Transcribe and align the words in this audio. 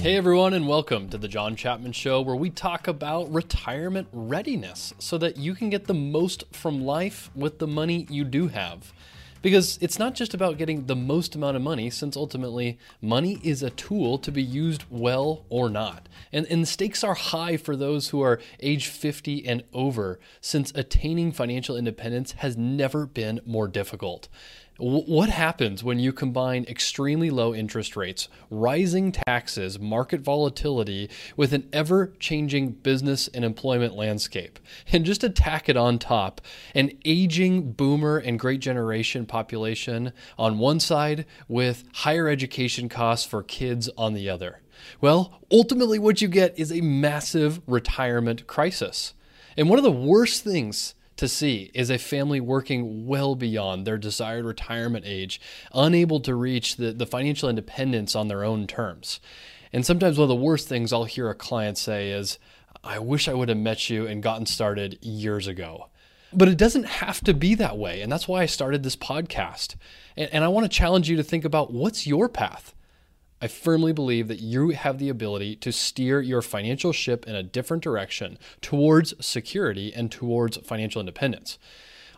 Hey 0.00 0.16
everyone, 0.16 0.54
and 0.54 0.66
welcome 0.66 1.10
to 1.10 1.18
the 1.18 1.28
John 1.28 1.56
Chapman 1.56 1.92
Show, 1.92 2.22
where 2.22 2.34
we 2.34 2.48
talk 2.48 2.88
about 2.88 3.30
retirement 3.30 4.08
readiness 4.12 4.94
so 4.98 5.18
that 5.18 5.36
you 5.36 5.54
can 5.54 5.68
get 5.68 5.84
the 5.84 5.92
most 5.92 6.44
from 6.52 6.86
life 6.86 7.30
with 7.34 7.58
the 7.58 7.66
money 7.66 8.06
you 8.08 8.24
do 8.24 8.48
have. 8.48 8.94
Because 9.42 9.78
it's 9.82 9.98
not 9.98 10.14
just 10.14 10.32
about 10.32 10.56
getting 10.56 10.86
the 10.86 10.96
most 10.96 11.34
amount 11.34 11.56
of 11.56 11.62
money, 11.62 11.90
since 11.90 12.16
ultimately 12.16 12.78
money 13.02 13.40
is 13.42 13.62
a 13.62 13.68
tool 13.68 14.16
to 14.20 14.32
be 14.32 14.42
used 14.42 14.84
well 14.88 15.44
or 15.50 15.68
not. 15.68 16.08
And, 16.32 16.46
and 16.46 16.62
the 16.62 16.66
stakes 16.66 17.04
are 17.04 17.12
high 17.12 17.58
for 17.58 17.76
those 17.76 18.08
who 18.08 18.22
are 18.22 18.40
age 18.60 18.86
50 18.86 19.46
and 19.46 19.64
over, 19.74 20.18
since 20.40 20.72
attaining 20.74 21.30
financial 21.30 21.76
independence 21.76 22.32
has 22.32 22.56
never 22.56 23.04
been 23.04 23.40
more 23.44 23.68
difficult. 23.68 24.28
What 24.82 25.28
happens 25.28 25.84
when 25.84 25.98
you 25.98 26.10
combine 26.10 26.64
extremely 26.64 27.28
low 27.28 27.54
interest 27.54 27.96
rates, 27.96 28.30
rising 28.48 29.12
taxes, 29.12 29.78
market 29.78 30.22
volatility 30.22 31.10
with 31.36 31.52
an 31.52 31.68
ever 31.70 32.14
changing 32.18 32.70
business 32.70 33.28
and 33.28 33.44
employment 33.44 33.94
landscape? 33.94 34.58
And 34.90 35.04
just 35.04 35.20
to 35.20 35.28
tack 35.28 35.68
it 35.68 35.76
on 35.76 35.98
top, 35.98 36.40
an 36.74 36.92
aging 37.04 37.72
boomer 37.72 38.16
and 38.16 38.38
great 38.38 38.60
generation 38.60 39.26
population 39.26 40.14
on 40.38 40.58
one 40.58 40.80
side 40.80 41.26
with 41.46 41.84
higher 41.92 42.26
education 42.26 42.88
costs 42.88 43.26
for 43.26 43.42
kids 43.42 43.90
on 43.98 44.14
the 44.14 44.30
other. 44.30 44.62
Well, 45.02 45.40
ultimately, 45.52 45.98
what 45.98 46.22
you 46.22 46.28
get 46.28 46.58
is 46.58 46.72
a 46.72 46.80
massive 46.80 47.60
retirement 47.66 48.46
crisis. 48.46 49.12
And 49.58 49.68
one 49.68 49.78
of 49.78 49.84
the 49.84 49.92
worst 49.92 50.42
things 50.42 50.94
to 51.20 51.28
see 51.28 51.70
is 51.72 51.88
a 51.88 51.98
family 51.98 52.40
working 52.40 53.06
well 53.06 53.34
beyond 53.34 53.86
their 53.86 53.96
desired 53.96 54.44
retirement 54.44 55.04
age, 55.06 55.40
unable 55.72 56.20
to 56.20 56.34
reach 56.34 56.76
the, 56.76 56.92
the 56.92 57.06
financial 57.06 57.48
independence 57.48 58.14
on 58.16 58.28
their 58.28 58.44
own 58.44 58.66
terms. 58.66 59.20
And 59.72 59.86
sometimes 59.86 60.18
one 60.18 60.24
of 60.24 60.28
the 60.28 60.34
worst 60.34 60.68
things 60.68 60.92
I'll 60.92 61.04
hear 61.04 61.30
a 61.30 61.34
client 61.34 61.78
say 61.78 62.10
is, 62.10 62.38
I 62.82 62.98
wish 62.98 63.28
I 63.28 63.34
would 63.34 63.48
have 63.48 63.58
met 63.58 63.88
you 63.88 64.06
and 64.06 64.22
gotten 64.22 64.46
started 64.46 64.98
years 65.02 65.46
ago. 65.46 65.88
But 66.32 66.48
it 66.48 66.58
doesn't 66.58 66.84
have 66.84 67.20
to 67.22 67.34
be 67.34 67.54
that 67.56 67.76
way. 67.76 68.00
And 68.00 68.10
that's 68.10 68.26
why 68.28 68.42
I 68.42 68.46
started 68.46 68.82
this 68.82 68.96
podcast. 68.96 69.76
And, 70.16 70.30
and 70.32 70.44
I 70.44 70.48
want 70.48 70.64
to 70.64 70.76
challenge 70.76 71.08
you 71.08 71.16
to 71.16 71.22
think 71.22 71.44
about 71.44 71.72
what's 71.72 72.06
your 72.06 72.28
path? 72.28 72.74
I 73.42 73.48
firmly 73.48 73.94
believe 73.94 74.28
that 74.28 74.40
you 74.40 74.70
have 74.70 74.98
the 74.98 75.08
ability 75.08 75.56
to 75.56 75.72
steer 75.72 76.20
your 76.20 76.42
financial 76.42 76.92
ship 76.92 77.26
in 77.26 77.34
a 77.34 77.42
different 77.42 77.82
direction 77.82 78.38
towards 78.60 79.14
security 79.24 79.94
and 79.94 80.12
towards 80.12 80.58
financial 80.58 81.00
independence. 81.00 81.58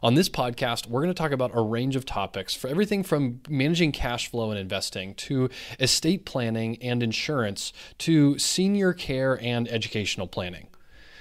On 0.02 0.16
this 0.16 0.28
podcast, 0.28 0.88
we're 0.88 1.02
going 1.02 1.14
to 1.14 1.22
talk 1.22 1.30
about 1.30 1.52
a 1.54 1.62
range 1.62 1.94
of 1.94 2.04
topics 2.04 2.56
for 2.56 2.66
everything 2.66 3.04
from 3.04 3.40
managing 3.48 3.92
cash 3.92 4.28
flow 4.28 4.50
and 4.50 4.58
investing 4.58 5.14
to 5.14 5.48
estate 5.78 6.24
planning 6.24 6.76
and 6.82 7.04
insurance 7.04 7.72
to 7.98 8.36
senior 8.36 8.92
care 8.92 9.38
and 9.40 9.68
educational 9.68 10.26
planning. 10.26 10.66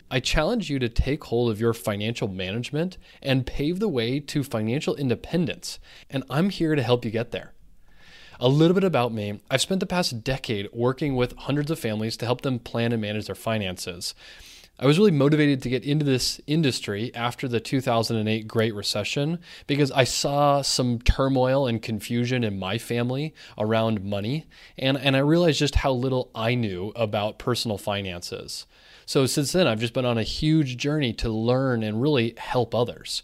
I 0.09 0.19
challenge 0.19 0.71
you 0.71 0.79
to 0.79 0.89
take 0.89 1.25
hold 1.25 1.51
of 1.51 1.61
your 1.61 1.73
financial 1.73 2.27
management 2.27 2.97
and 3.21 3.45
pave 3.45 3.79
the 3.79 3.87
way 3.87 4.19
to 4.19 4.43
financial 4.43 4.95
independence, 4.95 5.77
and 6.09 6.23
I'm 6.27 6.49
here 6.49 6.73
to 6.73 6.81
help 6.81 7.05
you 7.05 7.11
get 7.11 7.29
there. 7.29 7.53
A 8.43 8.49
little 8.49 8.73
bit 8.73 8.83
about 8.83 9.13
me 9.13 9.39
I've 9.51 9.61
spent 9.61 9.81
the 9.81 9.85
past 9.85 10.23
decade 10.23 10.67
working 10.73 11.15
with 11.15 11.37
hundreds 11.37 11.69
of 11.69 11.77
families 11.77 12.17
to 12.17 12.25
help 12.25 12.41
them 12.41 12.57
plan 12.57 12.91
and 12.91 12.99
manage 12.99 13.27
their 13.27 13.35
finances. 13.35 14.15
I 14.79 14.87
was 14.87 14.97
really 14.97 15.11
motivated 15.11 15.61
to 15.61 15.69
get 15.69 15.83
into 15.83 16.03
this 16.03 16.41
industry 16.47 17.13
after 17.13 17.47
the 17.47 17.59
2008 17.59 18.47
Great 18.47 18.73
Recession 18.73 19.37
because 19.67 19.91
I 19.91 20.05
saw 20.05 20.63
some 20.63 20.97
turmoil 20.97 21.67
and 21.67 21.83
confusion 21.83 22.43
in 22.43 22.57
my 22.57 22.79
family 22.79 23.35
around 23.59 24.03
money, 24.03 24.47
and, 24.75 24.97
and 24.97 25.15
I 25.15 25.19
realized 25.19 25.59
just 25.59 25.75
how 25.75 25.91
little 25.91 26.31
I 26.33 26.55
knew 26.55 26.91
about 26.95 27.37
personal 27.37 27.77
finances. 27.77 28.65
So, 29.05 29.27
since 29.27 29.51
then, 29.51 29.67
I've 29.67 29.79
just 29.79 29.93
been 29.93 30.05
on 30.05 30.17
a 30.17 30.23
huge 30.23 30.77
journey 30.77 31.13
to 31.13 31.29
learn 31.29 31.83
and 31.83 32.01
really 32.01 32.33
help 32.37 32.73
others. 32.73 33.21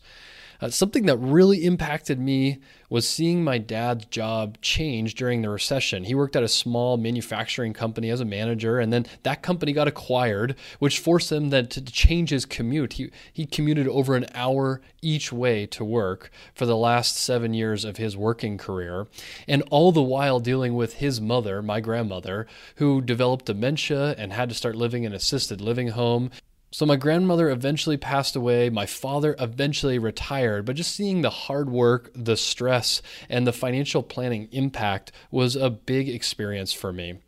Uh, 0.62 0.69
something 0.69 1.06
that 1.06 1.18
really 1.18 1.66
impacted 1.66 2.19
me 2.19 2.59
was 2.90 3.07
seeing 3.07 3.44
my 3.44 3.57
dad's 3.57 4.06
job 4.06 4.57
change 4.62 5.16
during 5.16 5.41
the 5.41 5.50
recession. 5.50 6.06
He 6.06 6.16
worked 6.16 6.35
at 6.35 6.44
a 6.44 6.47
small 6.47 6.97
manufacturing 6.97 7.73
company 7.73 8.09
as 8.09 8.22
a 8.22 8.25
manager, 8.25 8.79
and 8.79 8.94
then 8.94 9.06
that 9.23 9.41
company 9.41 9.73
got 9.73 9.88
acquired, 9.88 10.56
which 10.79 11.00
forced 11.00 11.31
him 11.31 11.50
then 11.50 11.68
to 11.68 11.81
change 11.81 12.29
his 12.29 12.45
commute. 12.45 12.94
He, 12.94 13.12
he 13.31 13.45
commuted 13.45 13.88
over 13.88 14.16
an 14.16 14.25
hour 14.34 14.81
each 15.01 15.31
way 15.34 15.66
to 15.68 15.84
work 15.84 16.31
for 16.53 16.66
the 16.66 16.78
last 16.78 17.18
seven 17.18 17.53
years 17.53 17.84
of 17.84 17.97
his 17.97 18.16
working 18.16 18.57
career, 18.57 19.07
and 19.47 19.63
all 19.69 19.91
the 19.91 20.01
while 20.01 20.39
dealing 20.39 20.75
with 20.75 20.95
his 20.95 21.19
mother, 21.19 21.62
my 21.62 21.81
grandmother, 21.81 22.47
who 22.78 23.01
developed 23.01 23.45
dementia 23.45 24.16
and 24.18 24.31
had 24.31 24.50
to 24.50 24.56
start 24.56 24.75
living 24.75 25.03
in 25.03 25.13
assisted 25.13 25.62
living 25.62 25.89
home. 25.89 26.31
So 26.69 26.85
my 26.85 26.97
grandmother 26.97 27.50
eventually 27.50 27.97
passed 27.97 28.35
away. 28.35 28.69
My 28.69 28.85
father 28.85 29.35
eventually 29.39 29.97
retired. 29.97 30.66
But 30.66 30.75
just 30.75 30.94
seeing 30.94 31.22
the 31.22 31.29
hard 31.29 31.69
work, 31.69 32.11
the 32.13 32.35
stress, 32.35 33.01
and 33.29 33.47
the 33.47 33.53
financial 33.53 34.03
planning 34.03 34.50
impact 34.51 35.11
was 35.31 35.56
a 35.56 35.69
big 35.69 36.09
experience 36.09 36.73
for 36.73 36.91
me. 36.91 37.19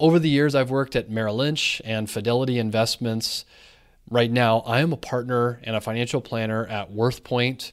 Over 0.00 0.18
the 0.18 0.30
years, 0.30 0.54
I've 0.54 0.70
worked 0.70 0.96
at 0.96 1.10
Merrill 1.10 1.36
Lynch 1.36 1.80
and 1.84 2.10
Fidelity 2.10 2.58
Investments. 2.58 3.44
Right 4.10 4.30
now, 4.30 4.60
I 4.60 4.80
am 4.80 4.92
a 4.92 4.96
partner 4.96 5.60
and 5.62 5.76
a 5.76 5.80
financial 5.80 6.20
planner 6.20 6.66
at 6.66 6.90
WorthPointe. 6.90 7.70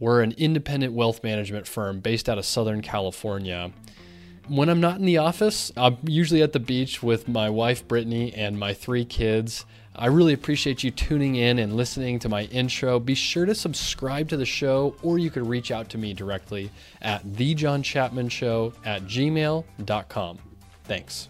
We're 0.00 0.22
an 0.22 0.32
independent 0.32 0.92
wealth 0.92 1.22
management 1.22 1.66
firm 1.66 2.00
based 2.00 2.28
out 2.28 2.38
of 2.38 2.44
Southern 2.44 2.82
California 2.82 3.72
when 4.48 4.68
I'm 4.68 4.80
not 4.80 4.98
in 4.98 5.04
the 5.04 5.18
office, 5.18 5.70
I'm 5.76 5.98
usually 6.04 6.42
at 6.42 6.52
the 6.52 6.60
beach 6.60 7.02
with 7.02 7.28
my 7.28 7.50
wife 7.50 7.86
Brittany 7.86 8.32
and 8.34 8.58
my 8.58 8.74
three 8.74 9.04
kids. 9.04 9.64
I 9.98 10.06
really 10.06 10.32
appreciate 10.32 10.84
you 10.84 10.92
tuning 10.92 11.34
in 11.34 11.58
and 11.58 11.74
listening 11.74 12.20
to 12.20 12.28
my 12.28 12.44
intro. 12.44 13.00
Be 13.00 13.16
sure 13.16 13.46
to 13.46 13.54
subscribe 13.54 14.28
to 14.28 14.36
the 14.36 14.46
show, 14.46 14.94
or 15.02 15.18
you 15.18 15.28
could 15.28 15.44
reach 15.44 15.72
out 15.72 15.88
to 15.90 15.98
me 15.98 16.14
directly 16.14 16.70
at 17.02 17.26
thejohnchapmanshow 17.26 18.74
at 18.84 19.02
gmail.com. 19.02 20.38
Thanks. 20.84 21.28